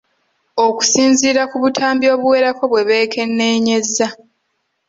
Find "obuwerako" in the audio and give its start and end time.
2.15-2.63